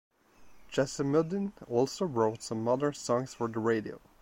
[0.71, 3.99] Jasimuddin also wrote some modern songs for the radio.